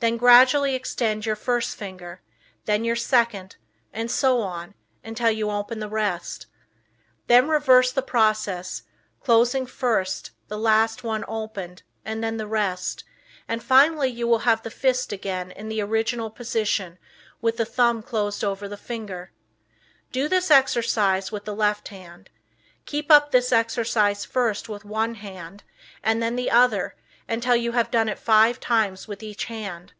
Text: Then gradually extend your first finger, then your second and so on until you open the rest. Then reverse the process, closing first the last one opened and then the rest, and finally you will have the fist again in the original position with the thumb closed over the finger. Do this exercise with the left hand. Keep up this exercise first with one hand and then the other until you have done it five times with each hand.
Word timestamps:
Then 0.00 0.18
gradually 0.18 0.74
extend 0.74 1.24
your 1.24 1.34
first 1.34 1.76
finger, 1.78 2.20
then 2.66 2.84
your 2.84 2.94
second 2.94 3.56
and 3.90 4.10
so 4.10 4.42
on 4.42 4.74
until 5.02 5.30
you 5.30 5.50
open 5.50 5.78
the 5.80 5.88
rest. 5.88 6.46
Then 7.26 7.48
reverse 7.48 7.90
the 7.90 8.02
process, 8.02 8.82
closing 9.20 9.64
first 9.64 10.32
the 10.48 10.58
last 10.58 11.04
one 11.04 11.24
opened 11.26 11.84
and 12.04 12.22
then 12.22 12.36
the 12.36 12.46
rest, 12.46 13.04
and 13.48 13.62
finally 13.62 14.10
you 14.10 14.28
will 14.28 14.40
have 14.40 14.62
the 14.62 14.70
fist 14.70 15.10
again 15.10 15.50
in 15.52 15.70
the 15.70 15.80
original 15.80 16.28
position 16.28 16.98
with 17.40 17.56
the 17.56 17.64
thumb 17.64 18.02
closed 18.02 18.44
over 18.44 18.68
the 18.68 18.76
finger. 18.76 19.32
Do 20.12 20.28
this 20.28 20.50
exercise 20.50 21.32
with 21.32 21.46
the 21.46 21.54
left 21.56 21.88
hand. 21.88 22.28
Keep 22.84 23.10
up 23.10 23.30
this 23.30 23.52
exercise 23.52 24.22
first 24.26 24.68
with 24.68 24.84
one 24.84 25.14
hand 25.14 25.62
and 26.02 26.22
then 26.22 26.36
the 26.36 26.50
other 26.50 26.94
until 27.26 27.56
you 27.56 27.72
have 27.72 27.90
done 27.90 28.06
it 28.06 28.18
five 28.18 28.60
times 28.60 29.08
with 29.08 29.22
each 29.22 29.46
hand. 29.46 29.90